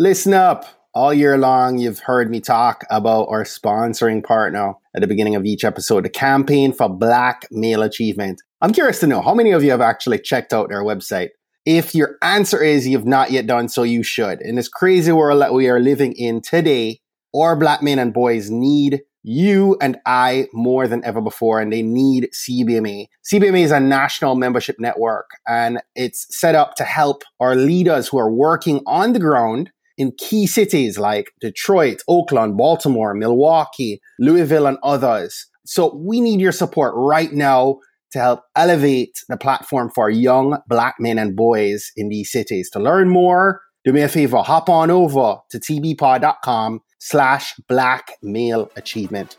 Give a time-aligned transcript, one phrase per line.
[0.00, 0.64] Listen up.
[0.94, 5.44] All year long, you've heard me talk about our sponsoring partner at the beginning of
[5.44, 8.40] each episode, the Campaign for Black Male Achievement.
[8.60, 11.30] I'm curious to know how many of you have actually checked out their website.
[11.66, 14.40] If your answer is you've not yet done so, you should.
[14.40, 17.00] In this crazy world that we are living in today,
[17.34, 21.82] our black men and boys need you and I more than ever before, and they
[21.82, 23.08] need CBMA.
[23.30, 28.18] CBMA is a national membership network, and it's set up to help our leaders who
[28.18, 34.78] are working on the ground in key cities like Detroit, Oakland, Baltimore, Milwaukee, Louisville, and
[34.82, 35.46] others.
[35.66, 37.80] So we need your support right now
[38.12, 42.70] to help elevate the platform for young black men and boys in these cities.
[42.70, 48.70] To learn more, do me a favor, hop on over to tbpod.com slash black male
[48.76, 49.36] achievement.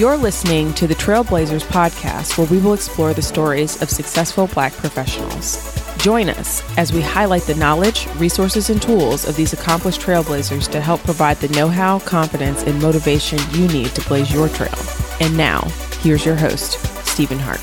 [0.00, 4.72] You're listening to the Trailblazers podcast, where we will explore the stories of successful Black
[4.72, 5.58] professionals.
[5.98, 10.80] Join us as we highlight the knowledge, resources, and tools of these accomplished trailblazers to
[10.80, 14.72] help provide the know how, confidence, and motivation you need to blaze your trail.
[15.20, 15.60] And now,
[16.00, 17.60] here's your host, Stephen Hart.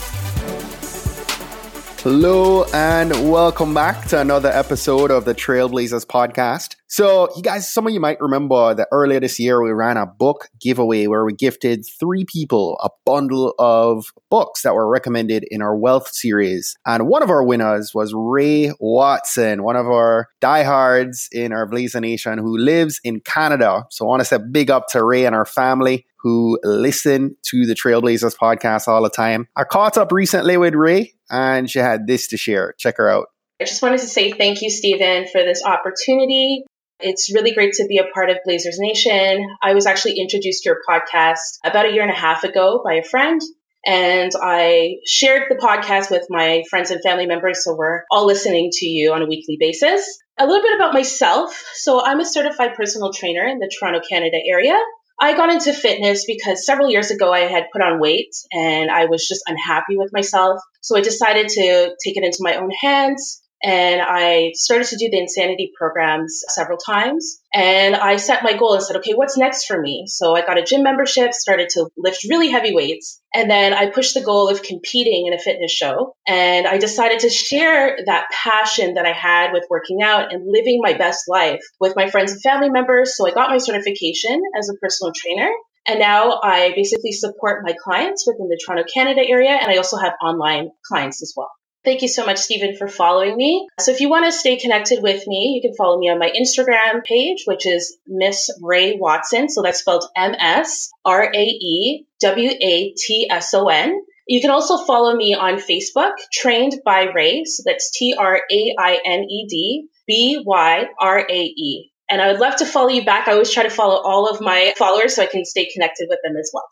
[2.03, 6.75] Hello and welcome back to another episode of the Trailblazers podcast.
[6.89, 10.05] So, you guys, some of you might remember that earlier this year we ran a
[10.05, 15.61] book giveaway where we gifted three people a bundle of books that were recommended in
[15.61, 16.77] our wealth series.
[16.85, 21.99] And one of our winners was Rae Watson, one of our diehards in our Blazer
[21.99, 23.85] Nation who lives in Canada.
[23.89, 27.65] So, I want to say big up to Rae and our family who listen to
[27.65, 29.49] the Trailblazers podcast all the time.
[29.57, 32.73] I caught up recently with Rae and she had this to share.
[32.77, 33.27] Check her out.
[33.59, 36.63] I just wanted to say thank you, Stephen, for this opportunity.
[36.99, 39.45] It's really great to be a part of Blazers Nation.
[39.61, 42.95] I was actually introduced to your podcast about a year and a half ago by
[42.95, 43.39] a friend.
[43.85, 47.63] And I shared the podcast with my friends and family members.
[47.63, 50.17] So we're all listening to you on a weekly basis.
[50.39, 51.63] A little bit about myself.
[51.75, 54.75] So I'm a certified personal trainer in the Toronto, Canada area.
[55.19, 59.05] I got into fitness because several years ago I had put on weight and I
[59.05, 60.59] was just unhappy with myself.
[60.81, 65.09] So I decided to take it into my own hands and I started to do
[65.09, 67.39] the insanity programs several times.
[67.53, 70.05] And I set my goal and said, okay, what's next for me?
[70.07, 73.19] So I got a gym membership, started to lift really heavy weights.
[73.33, 76.13] And then I pushed the goal of competing in a fitness show.
[76.27, 80.79] And I decided to share that passion that I had with working out and living
[80.81, 83.17] my best life with my friends and family members.
[83.17, 85.49] So I got my certification as a personal trainer.
[85.87, 89.51] And now I basically support my clients within the Toronto, Canada area.
[89.51, 91.49] And I also have online clients as well.
[91.87, 93.65] Thank you so much, Stephen, for following me.
[93.79, 96.29] So if you want to stay connected with me, you can follow me on my
[96.29, 99.47] Instagram page, which is Miss Rae Watson.
[99.47, 104.01] So that's spelled M S R A E W A T S O N.
[104.27, 107.45] You can also follow me on Facebook, Trained by Rae.
[107.45, 111.91] So that's T R A I N E D B Y R A E.
[112.09, 113.29] And I would love to follow you back.
[113.29, 116.19] I always try to follow all of my followers so I can stay connected with
[116.21, 116.65] them as well.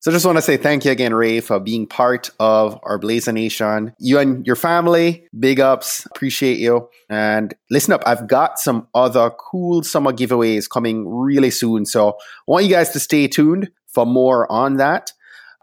[0.00, 3.32] So just want to say thank you again, Rae, for being part of our Blazer
[3.32, 3.92] Nation.
[3.98, 6.06] You and your family, big ups.
[6.06, 6.88] Appreciate you.
[7.10, 11.84] And listen up, I've got some other cool summer giveaways coming really soon.
[11.84, 12.14] So I
[12.46, 15.12] want you guys to stay tuned for more on that.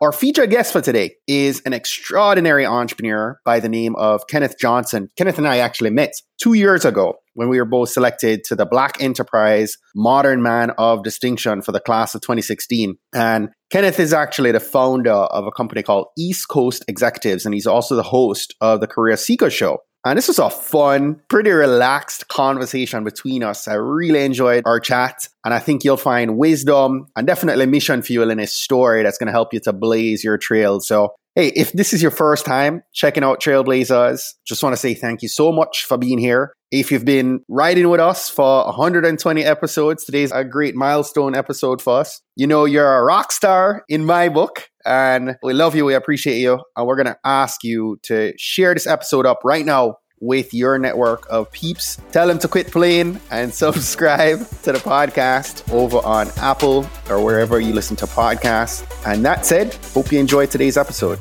[0.06, 5.10] Our featured guest for today is an extraordinary entrepreneur by the name of Kenneth Johnson.
[5.18, 8.68] Kenneth and I actually met two years ago when we were both selected to the
[8.68, 12.98] Black Enterprise Modern Man of Distinction for the class of 2016.
[13.16, 17.66] And Kenneth is actually the founder of a company called East Coast Executives, and he's
[17.66, 19.80] also the host of the Career Seeker Show.
[20.06, 23.68] And this was a fun, pretty relaxed conversation between us.
[23.68, 25.28] I really enjoyed our chat.
[25.44, 29.28] And I think you'll find wisdom and definitely mission fuel in his story that's going
[29.28, 30.80] to help you to blaze your trail.
[30.80, 34.94] So, hey, if this is your first time checking out Trailblazers, just want to say
[34.94, 36.54] thank you so much for being here.
[36.72, 42.00] If you've been riding with us for 120 episodes, today's a great milestone episode for
[42.00, 42.22] us.
[42.36, 45.86] You know, you're a rock star in my book and we love you.
[45.86, 46.62] We appreciate you.
[46.76, 50.78] And we're going to ask you to share this episode up right now with your
[50.80, 52.00] network of peeps.
[52.12, 57.60] Tell them to quit playing and subscribe to the podcast over on Apple or wherever
[57.60, 58.86] you listen to podcasts.
[59.06, 61.20] And that said, hope you enjoyed today's episode.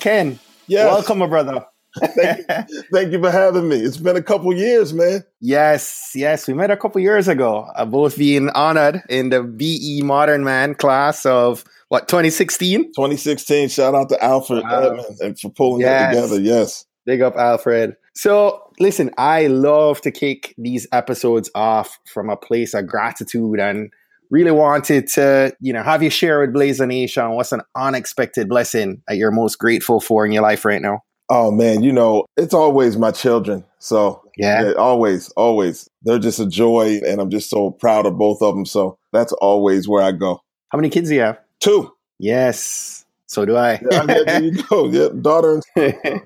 [0.00, 0.38] Ken,
[0.68, 0.86] yes.
[0.86, 1.66] welcome, my brother.
[2.14, 3.76] thank, you, thank, you, for having me.
[3.76, 5.24] It's been a couple years, man.
[5.40, 6.46] Yes, yes.
[6.46, 7.68] We met a couple years ago.
[7.74, 12.84] Uh, both being honored in the BE Modern Man class of what 2016.
[12.84, 13.68] 2016.
[13.68, 15.04] Shout out to Alfred wow.
[15.20, 16.14] and for pulling yes.
[16.14, 16.40] that together.
[16.40, 16.84] Yes.
[17.06, 17.94] Big up, Alfred.
[18.14, 23.90] So, listen, I love to kick these episodes off from a place of gratitude and
[24.30, 29.02] really wanted to, you know, have you share with Blazer Nation what's an unexpected blessing
[29.06, 31.02] that you're most grateful for in your life right now.
[31.28, 33.64] Oh man, you know, it's always my children.
[33.78, 34.62] So yeah.
[34.62, 35.88] yeah, always, always.
[36.02, 38.64] They're just a joy, and I'm just so proud of both of them.
[38.64, 40.40] So that's always where I go.
[40.70, 41.38] How many kids do you have?
[41.60, 41.92] Two.
[42.18, 43.04] Yes.
[43.26, 43.80] So do I.
[43.90, 44.88] yeah, there you go.
[44.90, 45.60] Yeah, daughter.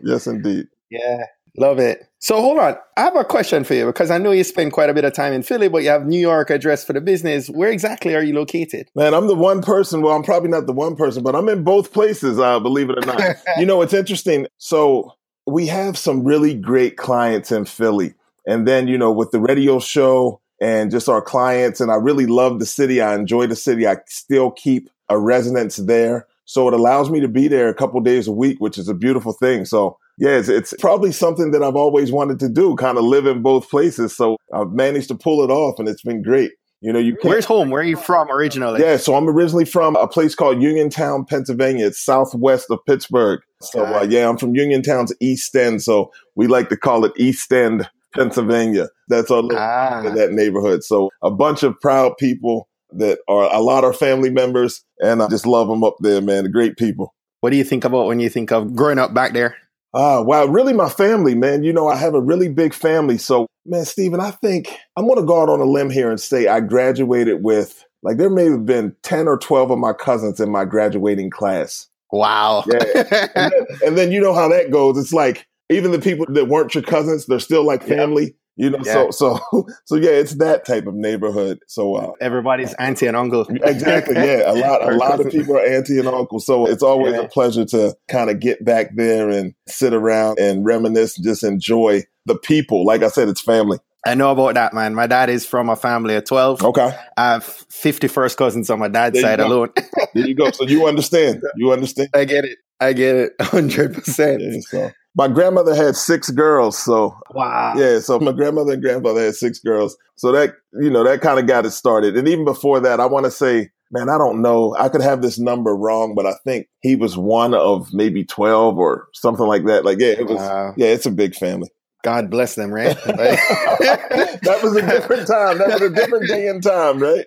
[0.03, 0.67] yes, indeed.
[0.91, 1.25] Yeah.
[1.57, 2.10] Love it.
[2.23, 2.77] So hold on.
[2.99, 5.15] I have a question for you because I know you spend quite a bit of
[5.15, 7.49] time in Philly, but you have New York address for the business.
[7.49, 8.91] Where exactly are you located?
[8.95, 10.03] Man, I'm the one person.
[10.03, 12.99] Well, I'm probably not the one person, but I'm in both places, uh, believe it
[12.99, 13.37] or not.
[13.57, 14.47] you know, it's interesting.
[14.59, 15.15] So
[15.47, 18.13] we have some really great clients in Philly.
[18.47, 22.27] And then, you know, with the radio show and just our clients, and I really
[22.27, 23.01] love the city.
[23.01, 23.87] I enjoy the city.
[23.87, 26.27] I still keep a residence there.
[26.45, 28.95] So it allows me to be there a couple days a week, which is a
[28.95, 29.65] beautiful thing.
[29.65, 33.25] So yeah, it's, it's, probably something that I've always wanted to do, kind of live
[33.27, 34.15] in both places.
[34.15, 36.53] So I've managed to pull it off and it's been great.
[36.83, 37.71] You know, you Where's home?
[37.71, 38.81] Where are you from originally?
[38.81, 41.87] Yeah, so I'm originally from a place called Uniontown, Pennsylvania.
[41.87, 43.41] It's southwest of Pittsburgh.
[43.63, 45.83] So uh, yeah, I'm from Uniontown's East End.
[45.83, 48.89] So we like to call it East End, Pennsylvania.
[49.09, 50.11] That's our ah.
[50.15, 50.83] that neighborhood.
[50.85, 55.29] So a bunch of proud people that are a lot of family members, and I
[55.29, 56.51] just love them up there, man.
[56.51, 57.15] Great people.
[57.41, 59.57] What do you think about when you think of growing up back there?
[59.93, 61.65] Ah, uh, wow, really my family, man.
[61.65, 63.19] You know, I have a really big family.
[63.19, 66.21] So, man, Stephen, I think I'm going to go out on a limb here and
[66.21, 70.39] say I graduated with, like, there may have been 10 or 12 of my cousins
[70.39, 71.89] in my graduating class.
[72.13, 72.65] Wow.
[72.69, 73.29] Yeah.
[73.35, 74.97] and, then, and, then, you know how that goes.
[74.97, 78.35] It's like, even the people that weren't your cousins, they're still like family.
[78.61, 78.93] You know, yeah.
[78.93, 79.41] so so
[79.87, 81.61] so yeah, it's that type of neighborhood.
[81.67, 83.47] So uh, everybody's auntie and uncle.
[83.49, 84.17] exactly.
[84.17, 86.41] Yeah, a lot a lot of people are auntie and uncle.
[86.41, 87.23] So it's always yeah.
[87.23, 91.43] a pleasure to kind of get back there and sit around and reminisce, and just
[91.43, 92.85] enjoy the people.
[92.85, 93.79] Like I said, it's family.
[94.05, 94.95] I know about that, man.
[94.95, 96.63] My dad is from a family of 12.
[96.63, 96.99] Okay.
[97.17, 99.71] I have 51st cousins on my dad's there side alone.
[100.15, 100.51] there you go.
[100.51, 101.43] So you understand.
[101.57, 102.09] You understand.
[102.15, 102.59] I get it.
[102.79, 103.39] I get it.
[103.39, 104.41] 100%.
[104.41, 106.79] Yeah, so my grandmother had six girls.
[106.79, 107.75] So wow.
[107.77, 108.01] Yeah.
[108.01, 109.97] So my grandmother and grandfather had six girls.
[110.17, 112.17] So that, you know, that kind of got it started.
[112.17, 114.75] And even before that, I want to say, man, I don't know.
[114.79, 118.79] I could have this number wrong, but I think he was one of maybe 12
[118.79, 119.85] or something like that.
[119.85, 120.75] Like, yeah, it was, wow.
[120.77, 121.71] yeah, it's a big family.
[122.03, 122.97] God bless them, right?
[123.05, 125.59] that was a different time.
[125.59, 127.27] That was a different day and time, right?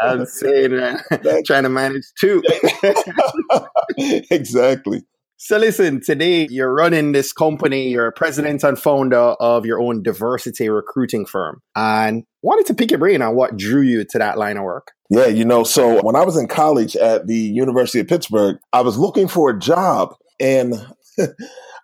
[0.00, 1.42] I'm saying that.
[1.44, 2.42] Trying to manage two.
[4.30, 5.02] exactly.
[5.42, 10.02] So listen, today you're running this company, you're a president and founder of your own
[10.02, 14.36] diversity recruiting firm and wanted to pick your brain on what drew you to that
[14.36, 14.92] line of work.
[15.08, 18.82] Yeah, you know, so when I was in college at the University of Pittsburgh, I
[18.82, 20.74] was looking for a job and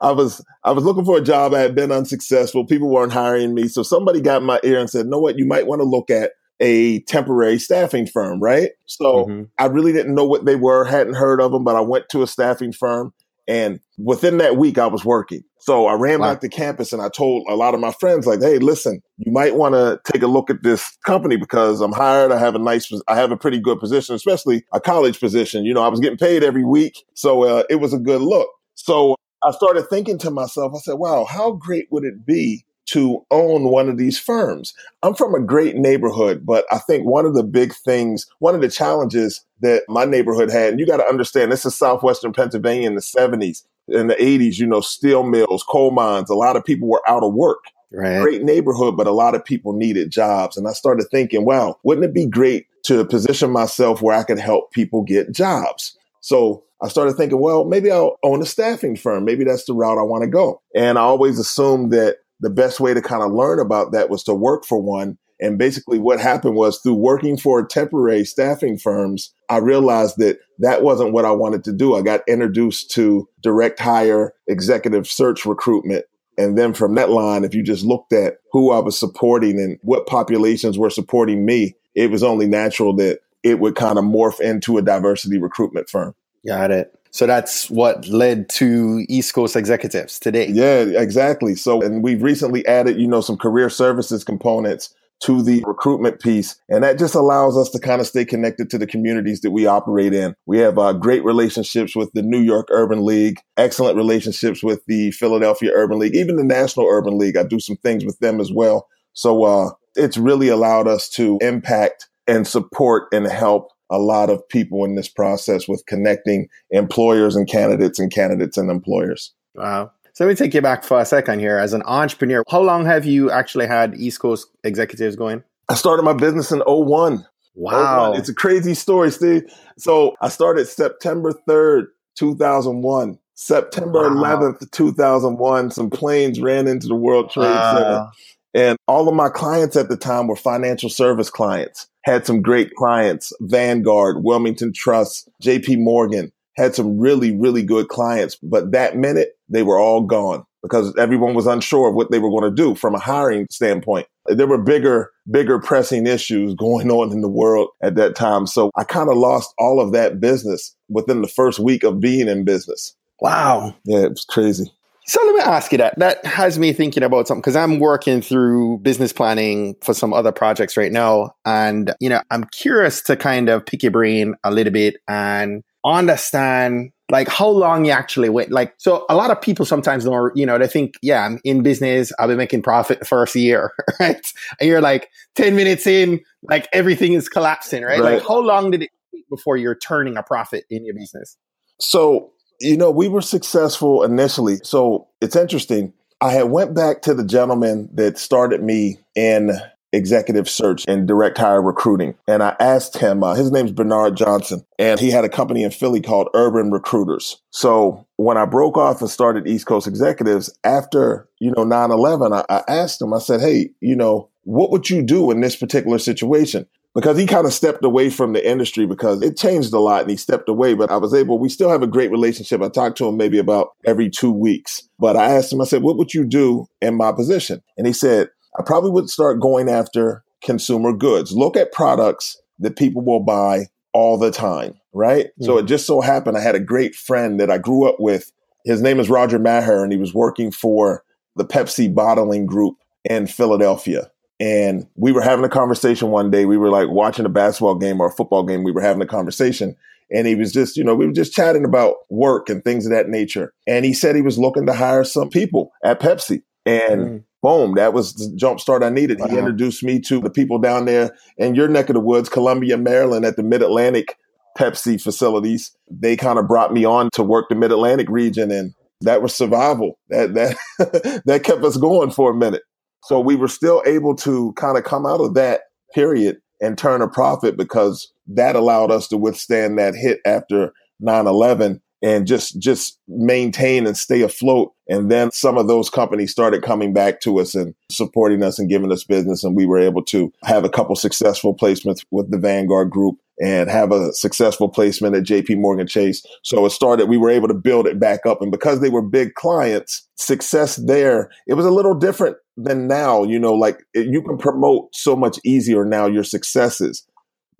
[0.02, 1.54] I was I was looking for a job.
[1.54, 2.66] I had been unsuccessful.
[2.66, 3.68] People weren't hiring me.
[3.68, 5.38] So somebody got in my ear and said, "Know what?
[5.38, 9.42] You might want to look at a temporary staffing firm, right?" So mm-hmm.
[9.58, 12.22] I really didn't know what they were, hadn't heard of them, but I went to
[12.22, 13.14] a staffing firm
[13.48, 15.42] and within that week, I was working.
[15.58, 16.32] So I ran wow.
[16.32, 19.32] back to campus and I told a lot of my friends, like, hey, listen, you
[19.32, 22.32] might want to take a look at this company because I'm hired.
[22.32, 25.64] I have a nice, I have a pretty good position, especially a college position.
[25.64, 27.04] You know, I was getting paid every week.
[27.14, 28.48] So uh, it was a good look.
[28.74, 33.24] So I started thinking to myself, I said, wow, how great would it be to
[33.30, 34.74] own one of these firms.
[35.02, 38.60] I'm from a great neighborhood, but I think one of the big things, one of
[38.60, 42.88] the challenges that my neighborhood had, and you got to understand, this is southwestern Pennsylvania
[42.88, 43.64] in the 70s.
[43.88, 47.22] In the 80s, you know, steel mills, coal mines, a lot of people were out
[47.22, 47.64] of work.
[47.92, 48.20] Right.
[48.20, 50.56] Great neighborhood, but a lot of people needed jobs.
[50.56, 54.40] And I started thinking, wow, wouldn't it be great to position myself where I could
[54.40, 55.96] help people get jobs?
[56.20, 59.24] So I started thinking, well, maybe I'll own a staffing firm.
[59.24, 60.60] Maybe that's the route I want to go.
[60.74, 64.22] And I always assumed that the best way to kind of learn about that was
[64.24, 65.18] to work for one.
[65.38, 70.82] And basically, what happened was through working for temporary staffing firms, I realized that that
[70.82, 71.94] wasn't what I wanted to do.
[71.94, 76.06] I got introduced to direct hire, executive search recruitment.
[76.38, 79.78] And then from that line, if you just looked at who I was supporting and
[79.82, 84.40] what populations were supporting me, it was only natural that it would kind of morph
[84.40, 86.14] into a diversity recruitment firm.
[86.46, 86.92] Got it.
[87.16, 90.48] So that's what led to East Coast executives today.
[90.48, 91.54] Yeah, exactly.
[91.54, 96.60] So, and we've recently added, you know, some career services components to the recruitment piece.
[96.68, 99.64] And that just allows us to kind of stay connected to the communities that we
[99.64, 100.34] operate in.
[100.44, 105.10] We have uh, great relationships with the New York Urban League, excellent relationships with the
[105.12, 107.38] Philadelphia Urban League, even the National Urban League.
[107.38, 108.88] I do some things with them as well.
[109.14, 114.46] So uh, it's really allowed us to impact and support and help a lot of
[114.48, 119.32] people in this process with connecting employers and candidates and candidates and employers.
[119.54, 119.92] Wow.
[120.12, 121.58] So let me take you back for a second here.
[121.58, 125.42] As an entrepreneur, how long have you actually had East Coast executives going?
[125.68, 127.26] I started my business in 01.
[127.54, 128.12] Wow.
[128.12, 129.42] Oh it's a crazy story, Steve.
[129.78, 133.18] So I started September 3rd, 2001.
[133.34, 134.38] September wow.
[134.38, 138.08] 11th, 2001, some planes ran into the World Trade Center.
[138.54, 141.86] And all of my clients at the time were financial service clients.
[142.06, 148.36] Had some great clients, Vanguard, Wilmington Trust, JP Morgan, had some really, really good clients.
[148.36, 152.30] But that minute, they were all gone because everyone was unsure of what they were
[152.30, 154.06] going to do from a hiring standpoint.
[154.26, 158.46] There were bigger, bigger pressing issues going on in the world at that time.
[158.46, 162.28] So I kind of lost all of that business within the first week of being
[162.28, 162.94] in business.
[163.20, 163.74] Wow.
[163.84, 164.72] Yeah, it was crazy.
[165.08, 165.96] So let me ask you that.
[165.98, 170.32] That has me thinking about something because I'm working through business planning for some other
[170.32, 171.32] projects right now.
[171.44, 175.62] And, you know, I'm curious to kind of pick your brain a little bit and
[175.84, 178.50] understand like how long you actually wait.
[178.50, 181.62] Like, so a lot of people sometimes don't, you know, they think, yeah, I'm in
[181.62, 182.12] business.
[182.18, 184.26] I'll be making profit the first year, right?
[184.60, 188.00] And you're like 10 minutes in, like everything is collapsing, right?
[188.00, 188.14] right.
[188.14, 191.36] Like how long did it take before you're turning a profit in your business?
[191.80, 194.56] So, you know, we were successful initially.
[194.62, 195.92] So it's interesting.
[196.20, 199.50] I had went back to the gentleman that started me in
[199.92, 202.14] executive search and direct hire recruiting.
[202.26, 205.70] And I asked him, uh, his name's Bernard Johnson, and he had a company in
[205.70, 207.40] Philly called Urban Recruiters.
[207.50, 212.32] So when I broke off and started East Coast Executives after, you know, 9 11,
[212.32, 215.56] I, I asked him, I said, hey, you know, what would you do in this
[215.56, 216.66] particular situation?
[216.96, 220.10] Because he kind of stepped away from the industry because it changed a lot and
[220.10, 220.72] he stepped away.
[220.72, 222.62] But I was able, we still have a great relationship.
[222.62, 224.88] I talk to him maybe about every two weeks.
[224.98, 227.62] But I asked him, I said, what would you do in my position?
[227.76, 231.32] And he said, I probably would start going after consumer goods.
[231.32, 235.26] Look at products that people will buy all the time, right?
[235.26, 235.44] Mm-hmm.
[235.44, 238.32] So it just so happened I had a great friend that I grew up with.
[238.64, 241.04] His name is Roger Maher, and he was working for
[241.36, 244.10] the Pepsi bottling group in Philadelphia.
[244.38, 246.44] And we were having a conversation one day.
[246.44, 248.64] We were like watching a basketball game or a football game.
[248.64, 249.76] We were having a conversation.
[250.10, 252.92] And he was just, you know, we were just chatting about work and things of
[252.92, 253.52] that nature.
[253.66, 256.42] And he said he was looking to hire some people at Pepsi.
[256.64, 259.20] And mm boom, that was the jump start I needed.
[259.20, 259.28] Wow.
[259.28, 262.76] He introduced me to the people down there in your neck of the woods, Columbia,
[262.76, 264.16] Maryland, at the Mid Atlantic
[264.58, 265.76] Pepsi facilities.
[265.88, 269.34] They kind of brought me on to work the Mid Atlantic region, and that was
[269.34, 269.98] survival.
[270.08, 272.62] That that that kept us going for a minute.
[273.06, 275.62] So we were still able to kind of come out of that
[275.94, 281.80] period and turn a profit because that allowed us to withstand that hit after 9-11
[282.02, 286.92] and just just maintain and stay afloat and then some of those companies started coming
[286.92, 290.30] back to us and supporting us and giving us business and we were able to
[290.42, 295.22] have a couple successful placements with the Vanguard group and have a successful placement at
[295.22, 296.24] JP Morgan Chase.
[296.42, 298.40] So it started, we were able to build it back up.
[298.40, 303.22] And because they were big clients, success there, it was a little different than now.
[303.22, 307.06] You know, like you can promote so much easier now your successes,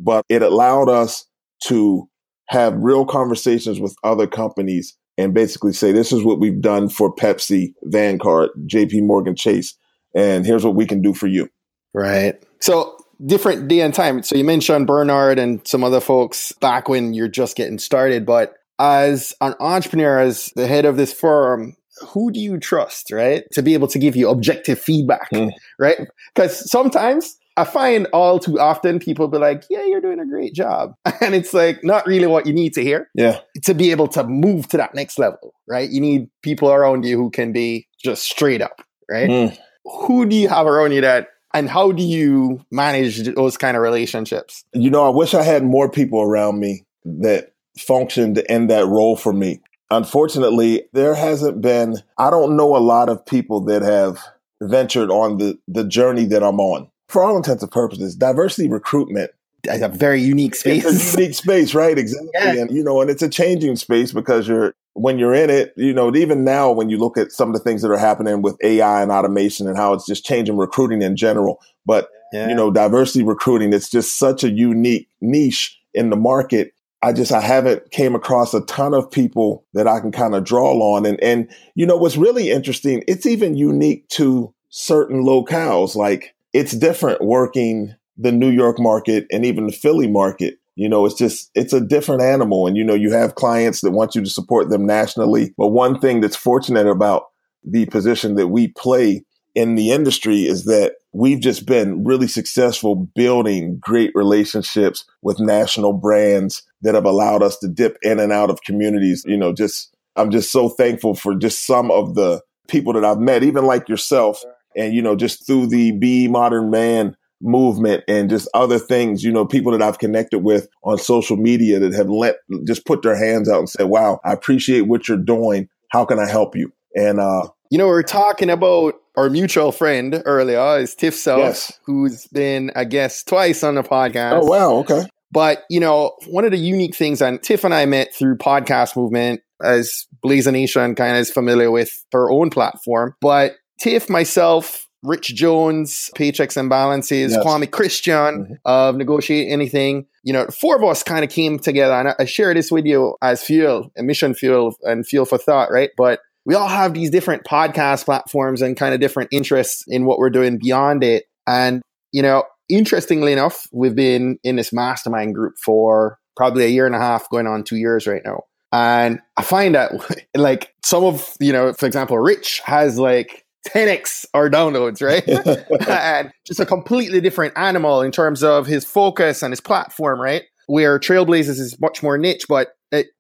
[0.00, 1.26] but it allowed us
[1.64, 2.08] to
[2.48, 7.14] have real conversations with other companies and basically say, this is what we've done for
[7.14, 9.76] Pepsi, Vanguard, JP Morgan Chase,
[10.14, 11.48] and here's what we can do for you.
[11.94, 12.40] Right.
[12.60, 14.22] So different day and time.
[14.22, 18.54] So you mentioned Bernard and some other folks back when you're just getting started, but
[18.78, 21.76] as an entrepreneur, as the head of this firm,
[22.08, 23.44] who do you trust, right?
[23.52, 25.50] To be able to give you objective feedback, mm.
[25.78, 25.98] right?
[26.34, 30.54] Because sometimes I find all too often people be like, yeah, you're doing a great
[30.54, 30.94] job.
[31.20, 33.08] And it's like not really what you need to hear.
[33.14, 33.40] Yeah.
[33.64, 35.88] To be able to move to that next level, right?
[35.88, 39.28] You need people around you who can be just straight up, right?
[39.28, 39.58] Mm.
[39.84, 43.82] Who do you have around you that and how do you manage those kind of
[43.82, 44.64] relationships?
[44.74, 49.16] You know, I wish I had more people around me that functioned in that role
[49.16, 49.60] for me.
[49.90, 54.18] Unfortunately, there hasn't been, I don't know a lot of people that have
[54.60, 59.30] ventured on the, the journey that I'm on for all intents and purposes, diversity recruitment
[59.64, 60.84] is a very unique space.
[60.84, 61.98] It's a unique space, right?
[61.98, 62.30] Exactly.
[62.34, 62.52] Yeah.
[62.54, 65.92] And you know, and it's a changing space because you're when you're in it, you
[65.92, 68.56] know, even now when you look at some of the things that are happening with
[68.62, 71.60] AI and automation and how it's just changing recruiting in general.
[71.84, 72.48] But yeah.
[72.48, 76.72] you know, diversity recruiting, it's just such a unique niche in the market.
[77.02, 80.44] I just I haven't came across a ton of people that I can kind of
[80.44, 81.06] draw on.
[81.06, 85.94] And and you know what's really interesting, it's even unique to certain locales.
[85.94, 90.58] Like it's different working the New York market and even the Philly market.
[90.74, 92.66] You know, it's just, it's a different animal.
[92.66, 95.54] And, you know, you have clients that want you to support them nationally.
[95.56, 97.24] But one thing that's fortunate about
[97.64, 99.24] the position that we play
[99.54, 105.94] in the industry is that we've just been really successful building great relationships with national
[105.94, 109.25] brands that have allowed us to dip in and out of communities.
[109.26, 113.18] You know, just, I'm just so thankful for just some of the people that I've
[113.18, 114.42] met, even like yourself,
[114.76, 119.32] and, you know, just through the BE Modern Man movement and just other things, you
[119.32, 123.16] know, people that I've connected with on social media that have let just put their
[123.16, 125.68] hands out and said, wow, I appreciate what you're doing.
[125.90, 126.73] How can I help you?
[126.94, 131.38] And, uh, you know, we are talking about our mutual friend earlier is Tiff South,
[131.38, 131.80] yes.
[131.85, 134.42] who's been a guest twice on the podcast.
[134.42, 134.73] Oh, wow.
[134.76, 135.02] Okay.
[135.32, 138.96] But, you know, one of the unique things, and Tiff and I met through podcast
[138.96, 143.14] movement as Blazer Nation kind of is familiar with her own platform.
[143.20, 147.44] But Tiff, myself, Rich Jones, Paychecks and Balances, yes.
[147.44, 148.54] Kwame Christian mm-hmm.
[148.64, 150.06] of Negotiate Anything.
[150.25, 153.16] You know, four of us kind of came together and I share this with you
[153.23, 155.90] as fuel, emission fuel and fuel for thought, right?
[155.96, 160.18] But we all have these different podcast platforms and kind of different interests in what
[160.18, 161.24] we're doing beyond it.
[161.46, 166.86] And, you know, interestingly enough, we've been in this mastermind group for probably a year
[166.86, 168.42] and a half, going on two years right now.
[168.72, 169.92] And I find that
[170.36, 175.28] like some of, you know, for example, Rich has like 10x our downloads, right?
[175.88, 180.44] and just a completely different animal in terms of his focus and his platform, right?
[180.66, 182.68] Where Trailblazers is much more niche, but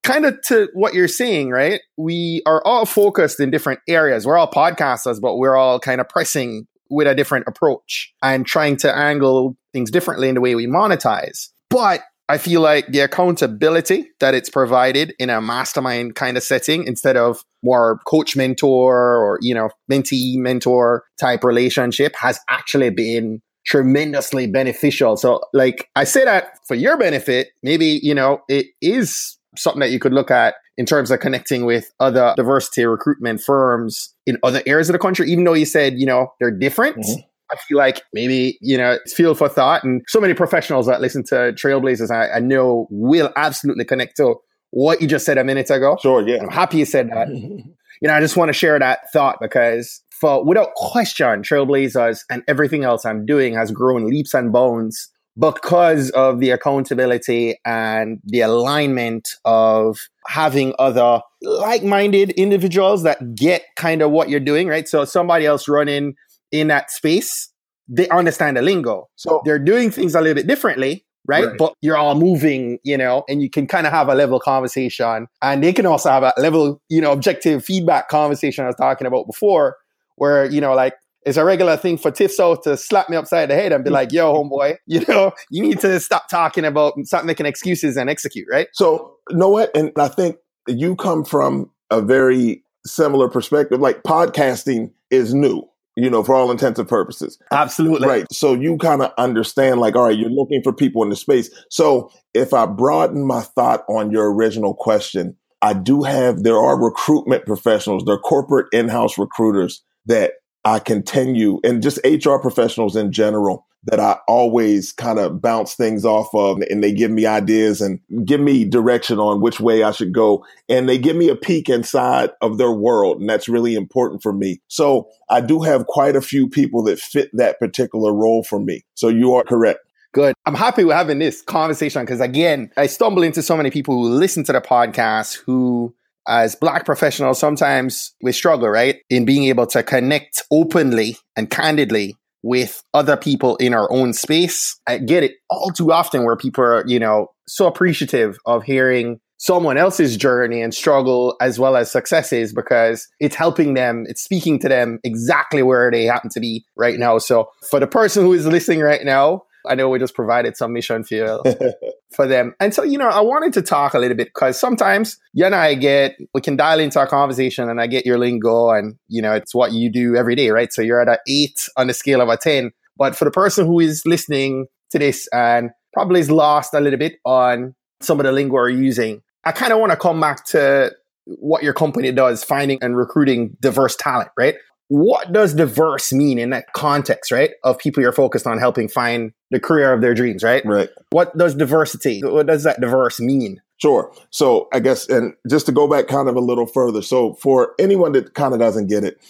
[0.02, 1.80] kind of to what you're saying, right?
[1.96, 4.26] We are all focused in different areas.
[4.26, 8.76] We're all podcasters, but we're all kind of pressing with a different approach and trying
[8.78, 11.48] to angle things differently in the way we monetize.
[11.68, 16.84] But I feel like the accountability that it's provided in a mastermind kind of setting
[16.84, 23.42] instead of more coach mentor or, you know, mentee mentor type relationship has actually been
[23.66, 25.16] tremendously beneficial.
[25.16, 29.90] So like I say that for your benefit, maybe, you know, it is something that
[29.90, 34.62] you could look at in terms of connecting with other diversity recruitment firms in other
[34.66, 36.96] areas of the country, even though you said, you know, they're different.
[36.96, 37.20] Mm-hmm.
[37.50, 39.84] I feel like maybe, you know, it's fuel for thought.
[39.84, 44.36] And so many professionals that listen to Trailblazers, I, I know will absolutely connect to
[44.70, 45.96] what you just said a minute ago.
[46.02, 46.42] Sure, yeah.
[46.42, 47.28] I'm happy you said that.
[48.00, 52.42] you know, I just want to share that thought because for without question, Trailblazers and
[52.48, 58.40] everything else I'm doing has grown leaps and bounds because of the accountability and the
[58.40, 64.88] alignment of having other like-minded individuals that get kind of what you're doing, right?
[64.88, 66.14] So somebody else running
[66.50, 67.50] in that space,
[67.86, 69.08] they understand the lingo.
[69.16, 71.44] So they're doing things a little bit differently, right?
[71.44, 71.58] right?
[71.58, 75.26] But you're all moving, you know, and you can kind of have a level conversation.
[75.42, 79.06] And they can also have a level, you know, objective feedback conversation I was talking
[79.06, 79.76] about before,
[80.16, 83.50] where, you know, like it's a regular thing for Tiff South to slap me upside
[83.50, 86.94] the head and be like, yo, homeboy, you know, you need to stop talking about,
[87.04, 88.68] stop making excuses and execute, right?
[88.72, 89.76] So, you know what?
[89.76, 90.36] And I think
[90.68, 93.80] you come from a very similar perspective.
[93.80, 97.38] Like podcasting is new you know, for all intents and purposes.
[97.50, 98.06] Absolutely.
[98.06, 98.26] Right.
[98.30, 101.50] So you kind of understand, like, all right, you're looking for people in the space.
[101.70, 106.78] So if I broaden my thought on your original question, I do have, there are
[106.78, 110.32] recruitment professionals, they're corporate in house recruiters that
[110.64, 116.04] I continue, and just HR professionals in general that I always kind of bounce things
[116.04, 119.92] off of and they give me ideas and give me direction on which way I
[119.92, 120.44] should go.
[120.68, 123.20] And they give me a peek inside of their world.
[123.20, 124.60] And that's really important for me.
[124.66, 128.84] So I do have quite a few people that fit that particular role for me.
[128.94, 129.80] So you are correct.
[130.12, 130.34] Good.
[130.46, 134.08] I'm happy we're having this conversation because again, I stumble into so many people who
[134.08, 135.94] listen to the podcast who
[136.28, 138.96] as black professionals, sometimes we struggle, right?
[139.10, 144.78] In being able to connect openly and candidly with other people in our own space.
[144.86, 149.20] I get it all too often where people are, you know, so appreciative of hearing
[149.38, 154.58] someone else's journey and struggle as well as successes because it's helping them, it's speaking
[154.60, 157.18] to them exactly where they happen to be right now.
[157.18, 160.72] So for the person who is listening right now, I know we just provided some
[160.72, 161.42] mission fuel
[162.14, 162.54] for them.
[162.60, 165.54] And so, you know, I wanted to talk a little bit because sometimes you and
[165.54, 169.22] I get, we can dial into our conversation and I get your lingo and, you
[169.22, 170.72] know, it's what you do every day, right?
[170.72, 172.72] So you're at an eight on the scale of a 10.
[172.96, 176.98] But for the person who is listening to this and probably is lost a little
[176.98, 180.44] bit on some of the lingo we're using, I kind of want to come back
[180.46, 180.92] to
[181.26, 184.54] what your company does, finding and recruiting diverse talent, right?
[184.88, 187.50] What does diverse mean in that context, right?
[187.64, 190.64] Of people you're focused on helping find the career of their dreams, right?
[190.64, 190.90] Right.
[191.10, 193.60] What does diversity, what does that diverse mean?
[193.78, 194.12] Sure.
[194.30, 197.02] So I guess, and just to go back kind of a little further.
[197.02, 199.20] So for anyone that kind of doesn't get it,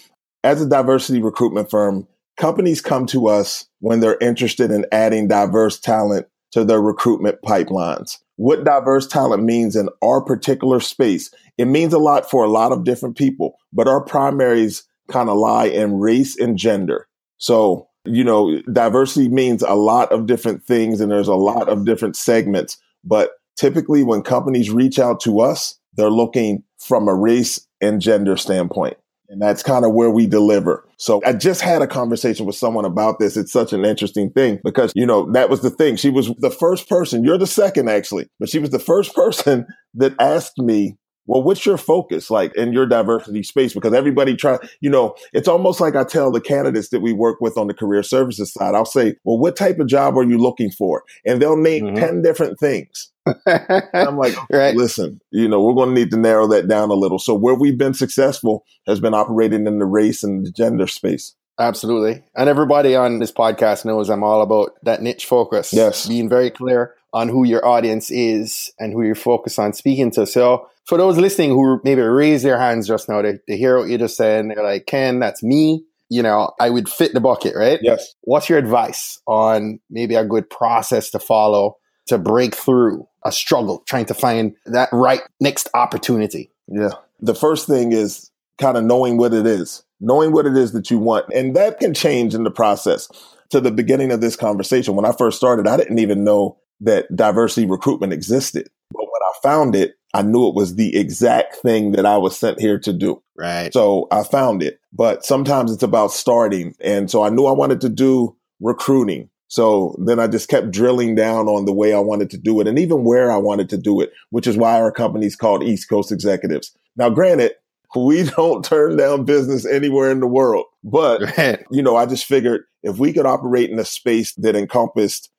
[0.43, 5.79] as a diversity recruitment firm, companies come to us when they're interested in adding diverse
[5.79, 8.19] talent to their recruitment pipelines.
[8.37, 12.71] What diverse talent means in our particular space, it means a lot for a lot
[12.71, 17.07] of different people, but our primaries kind of lie in race and gender.
[17.37, 21.85] So, you know, diversity means a lot of different things and there's a lot of
[21.85, 22.77] different segments.
[23.03, 28.37] But typically, when companies reach out to us, they're looking from a race and gender
[28.37, 28.97] standpoint.
[29.29, 30.87] And that's kind of where we deliver.
[30.97, 33.35] So I just had a conversation with someone about this.
[33.35, 35.97] It's such an interesting thing because, you know, that was the thing.
[35.97, 39.67] She was the first person, you're the second actually, but she was the first person
[39.95, 43.73] that asked me well, what's your focus like in your diversity space?
[43.73, 47.39] Because everybody try, you know, it's almost like I tell the candidates that we work
[47.41, 50.37] with on the career services side, I'll say, well, what type of job are you
[50.37, 51.03] looking for?
[51.25, 51.99] And they'll name mm-hmm.
[51.99, 53.11] 10 different things.
[53.45, 54.75] I'm like, right.
[54.75, 57.19] listen, you know, we're going to need to narrow that down a little.
[57.19, 61.35] So where we've been successful has been operating in the race and the gender space.
[61.59, 62.23] Absolutely.
[62.35, 65.73] And everybody on this podcast knows I'm all about that niche focus.
[65.73, 66.07] Yes.
[66.07, 70.27] Being very clear on who your audience is and who you're focused on speaking to.
[70.27, 73.89] So for those listening who maybe raise their hands just now to, to hear what
[73.89, 75.83] you just said, and they're like, Ken, that's me.
[76.09, 77.79] You know, I would fit the bucket, right?
[77.81, 78.15] Yes.
[78.21, 83.83] What's your advice on maybe a good process to follow to break through a struggle,
[83.85, 86.49] trying to find that right next opportunity?
[86.69, 86.91] Yeah.
[87.19, 90.89] The first thing is kind of knowing what it is, knowing what it is that
[90.89, 91.25] you want.
[91.33, 93.09] And that can change in the process.
[93.51, 97.13] To the beginning of this conversation, when I first started, I didn't even know that
[97.15, 98.69] diversity recruitment existed.
[98.91, 102.37] But when I found it, I knew it was the exact thing that I was
[102.37, 103.21] sent here to do.
[103.35, 103.71] Right.
[103.73, 104.79] So I found it.
[104.93, 106.75] But sometimes it's about starting.
[106.79, 109.29] And so I knew I wanted to do recruiting.
[109.47, 112.67] So then I just kept drilling down on the way I wanted to do it
[112.67, 115.89] and even where I wanted to do it, which is why our company's called East
[115.89, 116.75] Coast Executives.
[116.97, 117.53] Now, granted,
[117.95, 121.37] we don't turn down business anywhere in the world, but
[121.71, 125.29] you know, I just figured if we could operate in a space that encompassed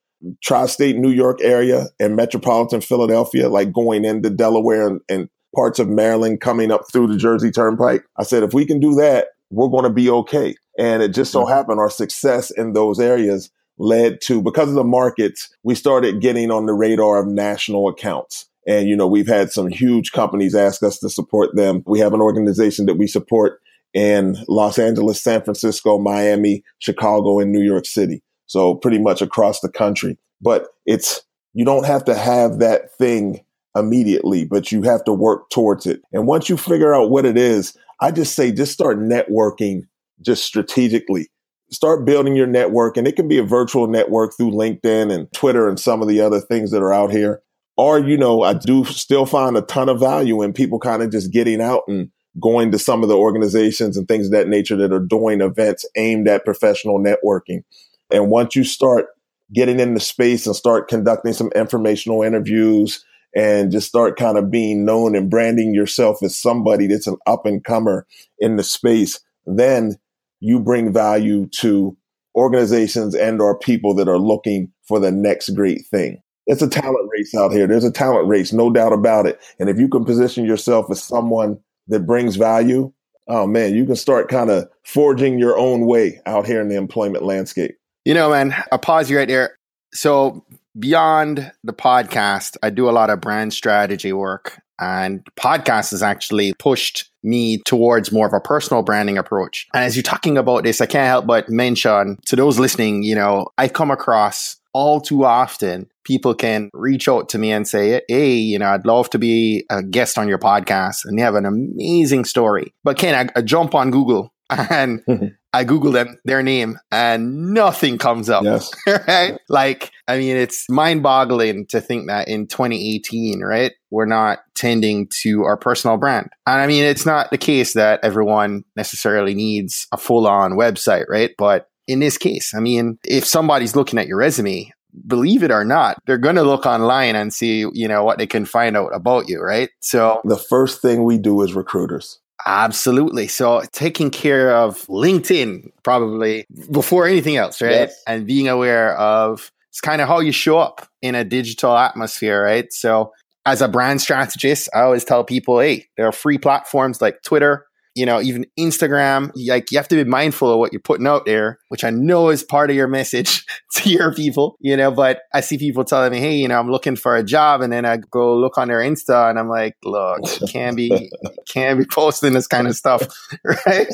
[0.43, 5.89] tri-state New York area and metropolitan Philadelphia, like going into Delaware and, and parts of
[5.89, 8.05] Maryland coming up through the Jersey Turnpike.
[8.17, 10.55] I said, if we can do that, we're going to be okay.
[10.79, 14.85] And it just so happened our success in those areas led to, because of the
[14.85, 18.47] markets, we started getting on the radar of national accounts.
[18.67, 21.83] And, you know, we've had some huge companies ask us to support them.
[21.87, 23.61] We have an organization that we support
[23.95, 28.23] in Los Angeles, San Francisco, Miami, Chicago, and New York City.
[28.49, 30.19] So pretty much across the country.
[30.41, 31.23] But it's,
[31.55, 33.45] you don't have to have that thing
[33.77, 36.03] immediately, but you have to work towards it.
[36.13, 39.83] And once you figure out what it is, I just say just start networking
[40.21, 41.29] just strategically.
[41.71, 45.69] Start building your network, and it can be a virtual network through LinkedIn and Twitter
[45.69, 47.43] and some of the other things that are out here.
[47.77, 51.13] Or, you know, I do still find a ton of value in people kind of
[51.13, 54.77] just getting out and going to some of the organizations and things of that nature
[54.77, 57.63] that are doing events aimed at professional networking.
[58.11, 59.07] And once you start
[59.53, 64.85] getting into space and start conducting some informational interviews and just start kind of being
[64.85, 68.07] known and branding yourself as somebody that's an up and comer
[68.39, 69.97] in the space, then
[70.41, 71.97] you bring value to
[72.35, 76.23] organizations and or people that are looking for the next great thing.
[76.47, 77.67] It's a talent race out here.
[77.67, 79.39] There's a talent race, no doubt about it.
[79.59, 82.93] And if you can position yourself as someone that brings value,
[83.29, 86.77] oh man, you can start kind of forging your own way out here in the
[86.77, 87.77] employment landscape.
[88.09, 89.55] You know, man, I'll pause you right there.
[89.93, 90.43] So,
[90.79, 96.55] beyond the podcast, I do a lot of brand strategy work, and podcast has actually
[96.55, 99.67] pushed me towards more of a personal branding approach.
[99.75, 103.15] And as you're talking about this, I can't help but mention to those listening, you
[103.15, 108.01] know, I come across all too often people can reach out to me and say,
[108.09, 111.05] Hey, you know, I'd love to be a guest on your podcast.
[111.05, 112.73] And they have an amazing story.
[112.85, 115.03] But can I, I jump on Google and
[115.53, 118.45] I Google them, their name, and nothing comes up.
[118.45, 118.71] Yes.
[119.09, 119.39] right?
[119.49, 125.09] Like, I mean, it's mind boggling to think that in 2018, right, we're not tending
[125.23, 126.29] to our personal brand.
[126.47, 131.09] And I mean, it's not the case that everyone necessarily needs a full on website,
[131.09, 131.31] right?
[131.39, 134.71] But in this case, I mean, if somebody's looking at your resume,
[135.07, 138.27] believe it or not, they're going to look online and see, you know, what they
[138.27, 139.71] can find out about you, right?
[139.81, 143.29] So the first thing we do as recruiters Absolutely.
[143.29, 147.73] So taking care of LinkedIn probably before anything else, right?
[147.73, 148.03] Yes.
[148.07, 152.43] And being aware of it's kind of how you show up in a digital atmosphere,
[152.43, 152.73] right?
[152.73, 153.13] So
[153.47, 157.67] as a brand strategist, I always tell people, hey, there are free platforms like Twitter,
[157.99, 161.27] you know, even Instagram, like you have to be mindful of what you're putting out
[161.27, 165.23] there, which I know is part of your message to your people, you know, but
[165.35, 167.61] I see people telling me, Hey, you know, I'm looking for a job.
[167.61, 171.11] And then I go look on their Insta and I'm like, look, can't be,
[171.49, 173.03] can't be posting this kind of stuff.
[173.67, 173.89] Right.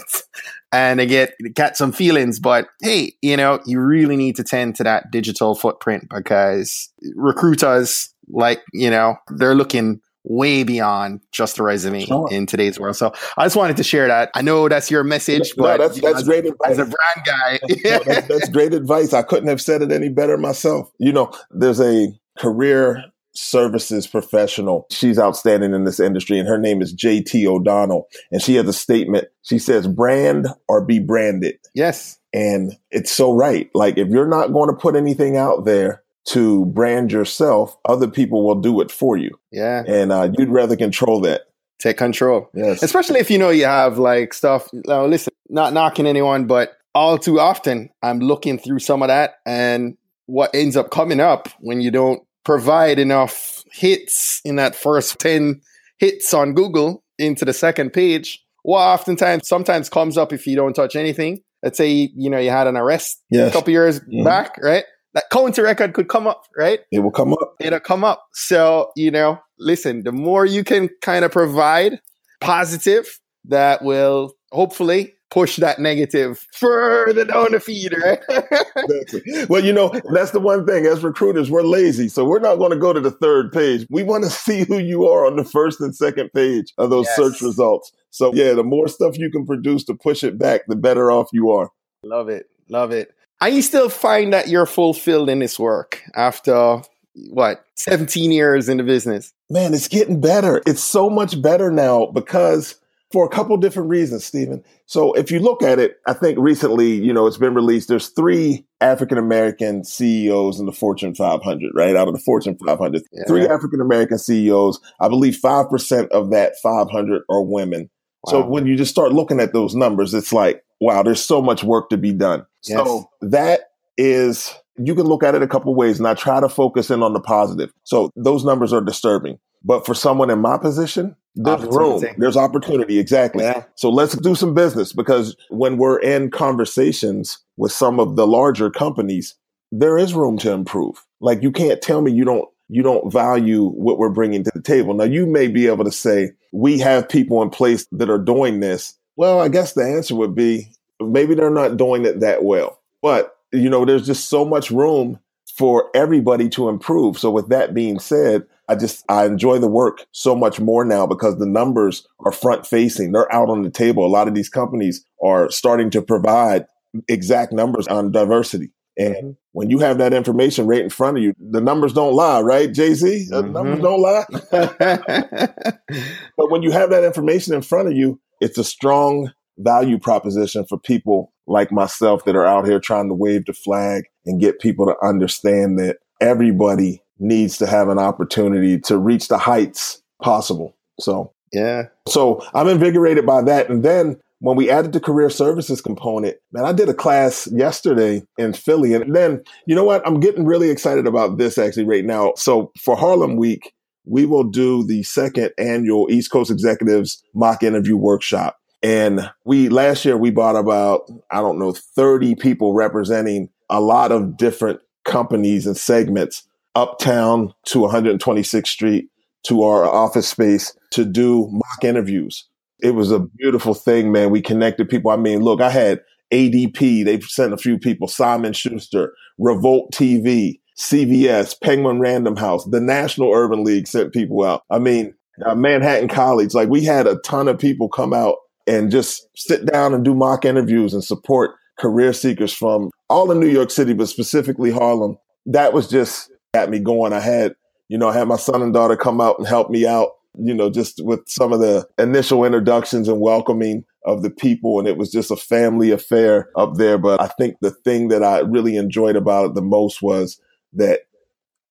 [0.72, 4.74] And they get, get some feelings, but hey, you know, you really need to tend
[4.76, 11.62] to that digital footprint because recruiters, like, you know, they're looking way beyond just the
[11.62, 12.28] resume sure.
[12.30, 12.96] in today's world.
[12.96, 14.30] So I just wanted to share that.
[14.34, 16.70] I know that's your message, no, but that's, that's know, great advice.
[16.70, 19.12] As a brand guy, no, that's, that's great advice.
[19.12, 20.90] I couldn't have said it any better myself.
[20.98, 22.08] You know, there's a
[22.38, 24.86] career services professional.
[24.90, 28.08] She's outstanding in this industry and her name is JT O'Donnell.
[28.30, 29.26] And she has a statement.
[29.42, 31.58] She says, brand or be branded.
[31.74, 32.18] Yes.
[32.32, 33.70] And it's so right.
[33.74, 38.44] Like if you're not going to put anything out there to brand yourself, other people
[38.46, 39.30] will do it for you.
[39.52, 39.82] Yeah.
[39.86, 41.42] And uh, you'd rather control that.
[41.80, 42.48] Take control.
[42.54, 42.82] Yes.
[42.82, 44.68] Especially if you know you have like stuff.
[44.72, 49.34] Now, listen, not knocking anyone, but all too often I'm looking through some of that
[49.44, 55.18] and what ends up coming up when you don't provide enough hits in that first
[55.18, 55.60] 10
[55.98, 60.74] hits on Google into the second page, what oftentimes sometimes comes up if you don't
[60.74, 61.42] touch anything.
[61.62, 63.50] Let's say, you know, you had an arrest Yes.
[63.50, 64.24] a couple years Mhm.
[64.24, 64.84] back, right?
[65.14, 66.80] That county record could come up, right?
[66.90, 67.54] It will come up.
[67.60, 68.26] It'll come up.
[68.32, 72.00] So, you know, listen, the more you can kind of provide
[72.40, 78.20] positive, that will hopefully push that negative further down the feed, right?
[78.76, 79.46] Exactly.
[79.48, 82.08] Well, you know, that's the one thing as recruiters, we're lazy.
[82.08, 83.86] So we're not going to go to the third page.
[83.90, 87.06] We want to see who you are on the first and second page of those
[87.06, 87.16] Yes.
[87.16, 87.92] search results.
[88.10, 91.28] So, yeah, the more stuff you can produce to push it back, the better off
[91.32, 91.70] you are.
[92.02, 92.46] Love it.
[92.68, 93.14] Love it.
[93.48, 96.82] You still find that you're fulfilled in this work after
[97.30, 99.32] what, 17 years in the business?
[99.50, 100.62] Man, it's getting better.
[100.66, 102.76] It's so much better now because
[103.12, 104.64] for a couple different reasons, Stephen.
[104.86, 107.88] So if you look at it, I think recently, you know, it's been released.
[107.88, 111.94] There's three African American CEOs in the Fortune 500, right?
[111.94, 113.22] Out of the Fortune 500, Yeah.
[113.28, 114.80] three African American CEOs.
[115.00, 117.88] I believe 5% of that 500 are women.
[118.26, 121.64] So when you just start looking at those numbers, it's like, wow, there's so much
[121.64, 122.46] work to be done.
[122.64, 122.84] Yes.
[122.84, 123.60] So that
[123.96, 127.02] is, you can look at it a couple ways and I try to focus in
[127.02, 127.70] on the positive.
[127.84, 129.38] So those numbers are disturbing.
[129.62, 132.16] But for someone in my position, there's room, Opportunity.
[132.18, 132.98] there's opportunity.
[132.98, 133.44] Exactly.
[133.44, 133.64] Yeah.
[133.76, 138.70] So let's do some business because when we're in conversations with some of the larger
[138.70, 139.34] companies,
[139.72, 141.02] there is room to improve.
[141.20, 144.62] Like you can't tell me you don't you don't value what we're bringing to the
[144.62, 144.94] table.
[144.94, 148.60] Now you may be able to say we have people in place that are doing
[148.60, 148.94] this.
[149.16, 150.68] Well, I guess the answer would be
[151.00, 152.80] maybe they're not doing it that well.
[153.02, 155.18] But you know, there's just so much room
[155.56, 157.18] for everybody to improve.
[157.18, 161.06] So with that being said, I just I enjoy the work so much more now
[161.06, 163.12] because the numbers are front facing.
[163.12, 164.04] They're out on the table.
[164.04, 166.66] A lot of these companies are starting to provide
[167.08, 168.70] exact numbers on diversity.
[168.96, 172.40] And when you have that information right in front of you, the numbers don't lie,
[172.40, 173.26] right, Jay Z?
[173.28, 173.52] The Mhm.
[173.52, 174.24] numbers don't lie.
[176.36, 180.64] But when you have that information in front of you, it's a strong value proposition
[180.64, 184.60] for people like myself that are out here trying to wave the flag and get
[184.60, 190.76] people to understand that everybody needs to have an opportunity to reach the heights possible.
[190.98, 191.84] So, yeah.
[192.08, 193.68] so I'm invigorated by that.
[193.68, 198.22] And then when we added the career services component, man, I did a class yesterday
[198.36, 198.94] in Philly.
[198.94, 200.06] And then, you know what?
[200.06, 202.32] I'm getting really excited about this actually right now.
[202.36, 203.72] So for Harlem Week,
[204.04, 208.58] we will do the second annual East Coast Executives mock interview workshop.
[208.82, 214.12] And we last year we bought about, I don't know, 30 people representing a lot
[214.12, 219.08] of different companies and segments uptown to 126th Street
[219.46, 222.46] to our office space to do mock interviews.
[222.80, 224.30] It was a beautiful thing, man.
[224.30, 225.10] We connected people.
[225.10, 226.00] I mean, look, I had
[226.32, 232.80] ADP, they've sent a few people, Simon Schuster, Revolt TV, CVS, Penguin Random House, the
[232.80, 234.62] National Urban League sent people out.
[234.70, 238.90] I mean, uh, Manhattan College, like we had a ton of people come out and
[238.90, 243.48] just sit down and do mock interviews and support career seekers from all of New
[243.48, 245.16] York City, but specifically Harlem.
[245.46, 247.12] That was just got me going.
[247.12, 247.54] I had,
[247.88, 250.54] you know, I had my son and daughter come out and help me out, you
[250.54, 254.78] know, just with some of the initial introductions and welcoming of the people.
[254.78, 256.96] And it was just a family affair up there.
[256.96, 260.40] But I think the thing that I really enjoyed about it the most was
[260.74, 261.00] that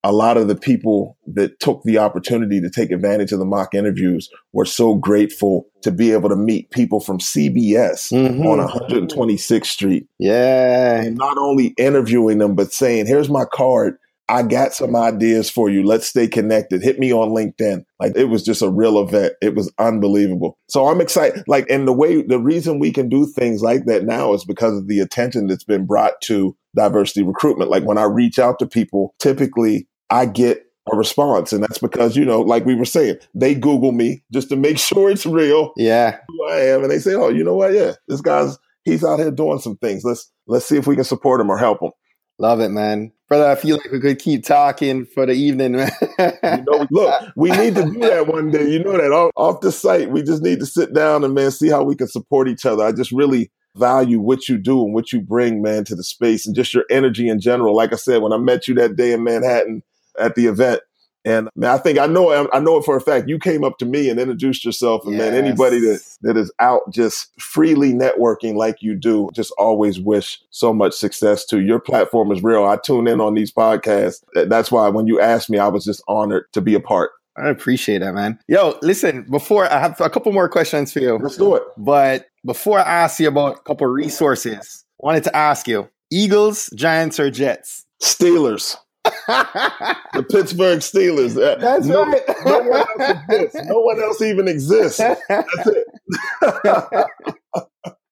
[0.05, 3.73] a lot of the people that took the opportunity to take advantage of the mock
[3.73, 8.45] interviews were so grateful to be able to meet people from CBS Mhm.
[8.45, 11.01] on 126th Street Yeah.
[11.01, 13.95] and not only interviewing them, but saying, here's my card.
[14.29, 15.83] I got some ideas for you.
[15.83, 16.81] Let's stay connected.
[16.81, 17.83] Hit me on LinkedIn.
[17.99, 19.33] Like it was just a real event.
[19.41, 20.57] It was unbelievable.
[20.69, 21.43] So I'm excited.
[21.47, 24.77] Like, and the way, the reason we can do things like that now is because
[24.77, 27.69] of the attention that's been brought to diversity recruitment.
[27.69, 31.53] Like when I reach out to people, typically I get a response.
[31.53, 34.77] And that's because, you know, like we were saying, they Google me just to make
[34.79, 36.17] sure it's real Yeah.
[36.27, 36.81] who I am.
[36.83, 37.73] And they say, oh, you know what?
[37.73, 40.03] Yeah, this guy's, he's out here doing some things.
[40.03, 41.91] Let's, let's see if we can support him or help him.
[42.39, 43.11] Love it, man.
[43.33, 45.89] Brother, I feel like we could keep talking for the evening, man.
[46.19, 48.69] You know, look, we need to do that one day.
[48.69, 51.49] You know that off, off the site, we just need to sit down and man,
[51.49, 52.83] see how we can support each other.
[52.83, 56.45] I just really value what you do and what you bring, man, to the space
[56.45, 57.75] and just your energy in general.
[57.75, 59.81] Like I said, when I met you that day in Manhattan
[60.19, 60.81] at the event,
[61.25, 63.29] And man, I think I know I know it for a fact.
[63.29, 65.21] You came up to me and introduced yourself, and yes.
[65.21, 70.41] man, anybody that that is out just freely networking like you do, just always wish
[70.49, 71.61] so much success to.
[71.61, 72.65] Your platform is real.
[72.65, 74.21] I tune in on these podcasts.
[74.33, 77.11] That's why when you asked me, I was just honored to be a part.
[77.37, 78.39] I appreciate that, man.
[78.47, 81.17] Yo, listen, before I have a couple more questions for you.
[81.17, 81.63] Let's do it.
[81.77, 86.69] But before I ask you about a couple resources, I wanted to ask you Eagles,
[86.75, 87.85] Giants, or Jets?
[88.03, 88.75] Steelers.
[89.03, 91.37] The Pittsburgh Steelers.
[91.37, 92.21] Uh, That's no, right.
[92.45, 93.67] no one else exists.
[93.67, 94.97] No one else even exists.
[94.97, 95.87] That's it.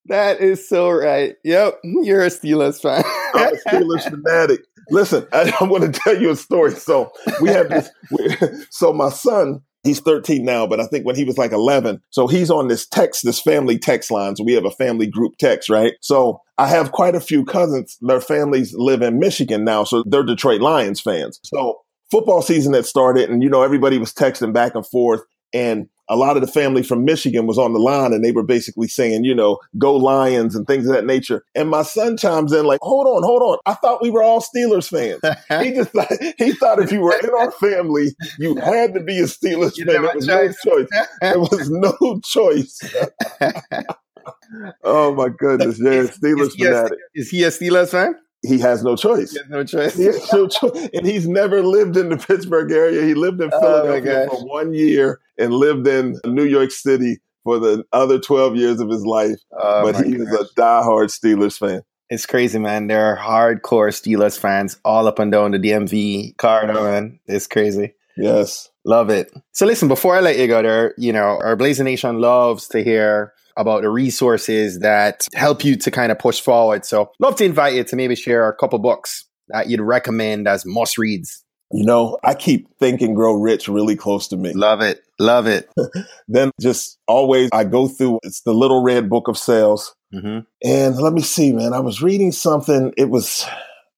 [0.05, 1.35] that is so right.
[1.43, 3.03] Yep, you're a Steelers fan.
[3.33, 4.61] I'm a Steelers fanatic.
[4.89, 6.71] Listen, I, I want to tell you a story.
[6.71, 7.89] So we have this.
[8.11, 8.35] We,
[8.69, 12.27] so my son, he's 13 now, but I think when he was like 11, so
[12.27, 14.35] he's on this text, this family text line.
[14.35, 15.93] So we have a family group text, right?
[16.01, 17.97] So I have quite a few cousins.
[18.01, 21.39] Their families live in Michigan now, so they're Detroit Lions fans.
[21.43, 25.21] So football season had started, and you know everybody was texting back and forth,
[25.53, 28.43] and a lot of the family from Michigan was on the line and they were
[28.43, 31.45] basically saying, you know, go Lions and things of that nature.
[31.55, 33.59] And my son chimes in like, hold on, hold on.
[33.65, 35.21] I thought we were all Steelers fans.
[35.63, 39.19] he just thought, he thought if you were in our family, you had to be
[39.19, 40.03] a Steelers you fan.
[40.03, 40.65] It was choice.
[40.65, 40.89] no choice.
[41.21, 42.79] There was no choice.
[44.83, 45.79] oh my goodness.
[45.79, 46.99] Yeah, Steelers is fanatic.
[46.99, 48.15] A, is he a Steelers fan?
[48.43, 49.31] He has no choice.
[49.31, 49.95] He has no choice.
[49.95, 50.89] He has no choice.
[50.93, 53.03] And he's never lived in the Pittsburgh area.
[53.03, 57.19] He lived in oh Philadelphia oh for one year and lived in New York City
[57.43, 59.39] for the other 12 years of his life.
[59.51, 60.27] Oh but he gosh.
[60.27, 61.81] is a diehard Steelers fan.
[62.09, 62.87] It's crazy, man.
[62.87, 67.19] There are hardcore Steelers fans all up and down the DMV corridor, man.
[67.25, 67.93] It's crazy.
[68.17, 68.69] Yes.
[68.83, 69.31] Love it.
[69.51, 72.83] So listen, before I let you go there, you know, our Blazer Nation loves to
[72.83, 76.85] hear about the resources that help you to kind of push forward.
[76.85, 80.65] So love to invite you to maybe share a couple books that you'd recommend as
[80.65, 81.43] must reads.
[81.73, 84.51] You know, I keep Think and Grow Rich really close to me.
[84.53, 85.01] Love it.
[85.19, 85.69] Love it.
[86.27, 89.95] then just always I go through it's the little red book of sales.
[90.13, 90.39] Mm-hmm.
[90.63, 91.73] And let me see, man.
[91.73, 92.93] I was reading something.
[92.97, 93.45] It was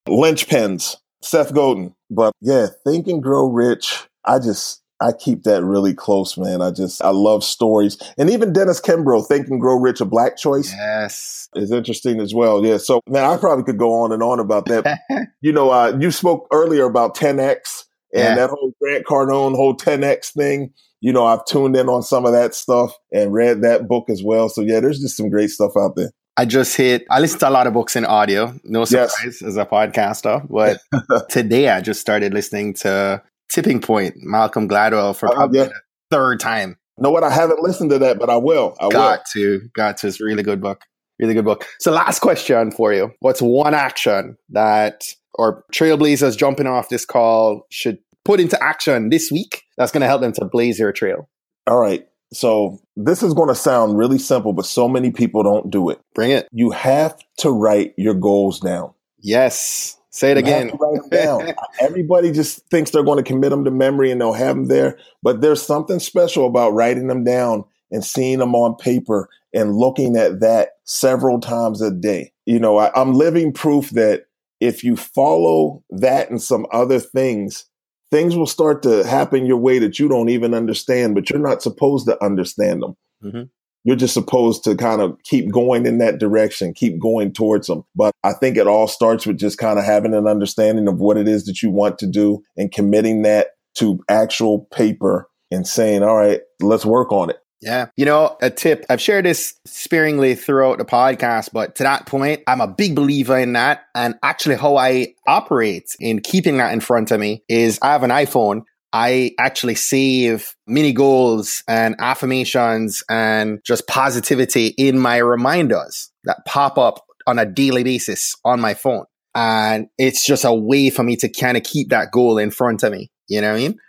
[0.07, 1.95] Linchpins, Seth Godin.
[2.11, 4.07] But yeah, Think and Grow Rich.
[4.23, 6.61] I just I keep that really close, man.
[6.61, 10.37] I just I love stories, and even Dennis Kimbro, Think and Grow Rich, a Black
[10.37, 12.65] Choice, yes, is interesting as well.
[12.65, 14.99] Yeah, so man, I probably could go on and on about that.
[15.41, 18.35] you know, uh, you spoke earlier about 10x and yeah.
[18.35, 20.71] that whole Grant Cardone whole 10x thing.
[21.01, 24.23] You know, I've tuned in on some of that stuff and read that book as
[24.23, 24.47] well.
[24.47, 26.11] So yeah, there's just some great stuff out there.
[26.37, 28.57] I just hit, I listen to a lot of books in audio.
[28.63, 29.41] No surprise yes.
[29.43, 30.47] as a podcaster.
[30.49, 30.79] But
[31.29, 35.65] today I just started listening to Tipping Point, Malcolm Gladwell for uh, probably yeah.
[35.65, 35.73] the
[36.11, 36.77] third time.
[36.97, 37.23] know what?
[37.23, 38.75] I haven't listened to that, but I will.
[38.79, 39.59] I got will.
[39.59, 39.69] to.
[39.75, 40.07] Got to.
[40.07, 40.81] It's a really good book.
[41.19, 41.65] Really good book.
[41.79, 45.03] So, last question for you: What's one action that
[45.35, 50.07] or trailblazers jumping off this call should put into action this week that's going to
[50.07, 51.29] help them to blaze their trail?
[51.67, 52.07] All right.
[52.33, 56.01] So this is going to sound really simple, but so many people don't do it.
[56.15, 56.47] Bring it.
[56.51, 58.93] You have to write your goals down.
[59.19, 59.97] Yes.
[60.13, 60.71] Say it again.
[60.79, 61.53] write them down.
[61.81, 64.97] Everybody just thinks they're going to commit them to memory and they'll have them there.
[65.23, 70.15] But there's something special about writing them down and seeing them on paper and looking
[70.15, 72.31] at that several times a day.
[72.45, 74.25] You know, I, I'm living proof that
[74.59, 77.65] if you follow that and some other things,
[78.11, 81.63] things will start to happen your way that you don't even understand, but you're not
[81.63, 82.95] supposed to understand them.
[83.23, 83.43] Mm-hmm.
[83.83, 87.83] You're just supposed to kind of keep going in that direction, keep going towards them.
[87.95, 91.17] But I think it all starts with just kind of having an understanding of what
[91.17, 96.03] it is that you want to do and committing that to actual paper and saying,
[96.03, 97.37] all right, let's work on it.
[97.63, 97.87] Yeah.
[97.95, 102.41] You know, a tip, I've shared this sparingly throughout the podcast, but to that point,
[102.45, 103.85] I'm a big believer in that.
[103.95, 108.03] And actually, how I operate in keeping that in front of me is I have
[108.03, 116.11] an iPhone I actually save mini goals and affirmations and just positivity in my reminders
[116.25, 119.05] that pop up on a daily basis on my phone.
[119.33, 122.83] And it's just a way for me to kind of keep that goal in front
[122.83, 123.09] of me.
[123.27, 123.79] You know what I mean?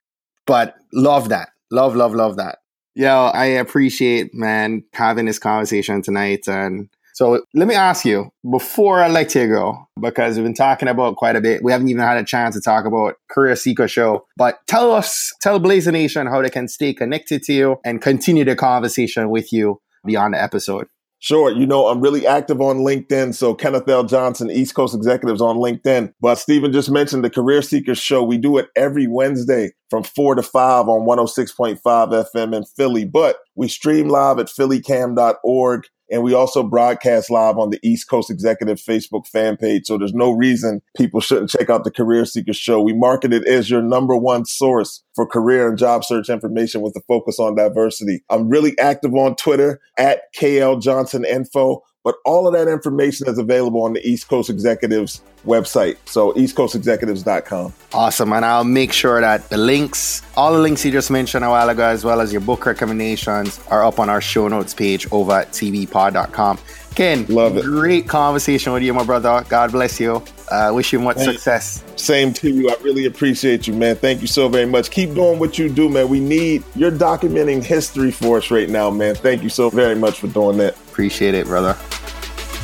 [0.47, 1.51] But love that.
[1.71, 2.59] Love, love, love that.
[2.95, 9.01] Yeah, I appreciate, man, having this conversation tonight and so let me ask you before
[9.01, 11.63] I let you go, because we've been talking about quite a bit.
[11.63, 15.33] We haven't even had a chance to talk about Career Seeker Show, but tell us,
[15.41, 19.53] tell Blazer Nation how they can stay connected to you and continue the conversation with
[19.53, 20.89] you beyond the episode.
[21.21, 21.51] Sure.
[21.51, 23.33] You know, I'm really active on LinkedIn.
[23.35, 24.05] So Kenneth L.
[24.05, 26.13] Johnson, East Coast Executives on LinkedIn.
[26.21, 28.23] But Stephen just mentioned the Career Seekers Show.
[28.23, 33.05] We do it every Wednesday from 4 to 5 on 106.5 FM in Philly.
[33.05, 35.85] But we stream live at phillycam.org.
[36.11, 39.87] And we also broadcast live on the East Coast Executive Facebook fan page.
[39.87, 42.83] So there's no reason people shouldn't check out the Career Seeker Show.
[42.83, 46.95] We market it as your number one source for career and job search information with
[46.97, 48.23] a focus on diversity.
[48.29, 51.83] I'm really active on Twitter at KL Johnson Info.
[52.05, 55.97] But all of that information is available on the East Coast Executives website.
[56.05, 57.73] So eastcoastexecutives.com.
[57.95, 58.33] Awesome.
[58.35, 61.71] And I'll make sure that the links, all the links you just mentioned a while
[61.71, 65.33] ago, as well as your book recommendations, are up on our show notes page over
[65.33, 66.59] at tvpod.com.
[66.95, 67.65] Ken, love it.
[67.65, 69.45] Great conversation with you, my brother.
[69.49, 70.23] God bless you.
[70.49, 71.83] Uh, wish you much success.
[71.97, 72.71] Same to you.
[72.71, 73.97] I really appreciate you, man.
[73.97, 74.91] Thank you so very much.
[74.91, 76.09] Keep doing what you do, man.
[76.09, 79.15] We need you're documenting history for us right now, man.
[79.17, 80.77] Thank you so very much for doing that.
[80.95, 81.77] Appreciate it, brother.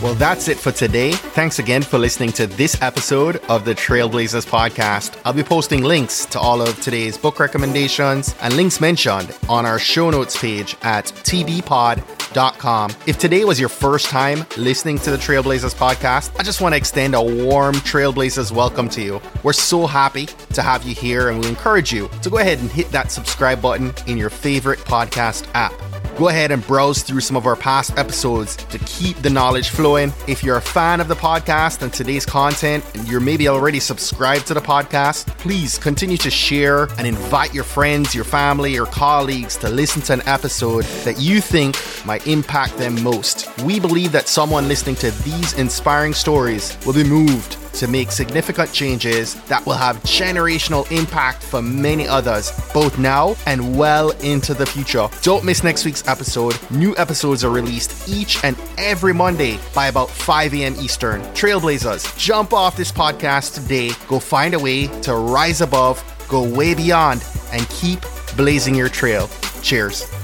[0.00, 1.10] Well, that's it for today.
[1.10, 5.20] Thanks again for listening to this episode of the Trailblazers podcast.
[5.24, 9.80] I'll be posting links to all of today's book recommendations and links mentioned on our
[9.80, 12.92] show notes page at tvpod.com.
[13.08, 16.76] If today was your first time listening to the Trailblazers podcast, I just want to
[16.76, 19.20] extend a warm Trailblazers welcome to you.
[19.42, 22.70] We're so happy to have you here and we encourage you to go ahead and
[22.70, 25.72] hit that subscribe button in your favorite podcast app.
[26.20, 30.12] Go ahead and browse through some of our past episodes to keep the knowledge flowing.
[30.28, 34.46] If you're a fan of the podcast and today's content, and you're maybe already subscribed
[34.48, 39.56] to the podcast, please continue to share and invite your friends, your family, your colleagues
[39.56, 43.48] to listen to an episode that you think might impact them most.
[43.60, 48.72] We believe that someone listening to these inspiring stories will be moved to make significant
[48.72, 54.66] changes that will have generational impact for many others, both now and well into the
[54.66, 55.08] future.
[55.22, 56.58] Don't miss next week's episode.
[56.70, 60.74] New episodes are released each and every Monday by about 5 a.m.
[60.78, 61.22] Eastern.
[61.34, 63.90] Trailblazers, jump off this podcast today.
[64.08, 68.00] Go find a way to rise above, go way beyond, and keep
[68.36, 69.28] blazing your trail.
[69.62, 70.19] Cheers.